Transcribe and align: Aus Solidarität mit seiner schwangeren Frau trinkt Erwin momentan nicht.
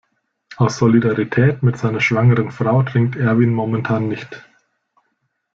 Aus 0.57 0.77
Solidarität 0.77 1.61
mit 1.61 1.77
seiner 1.77 1.99
schwangeren 2.01 2.49
Frau 2.49 2.81
trinkt 2.81 3.17
Erwin 3.17 3.53
momentan 3.53 4.07
nicht. 4.07 4.43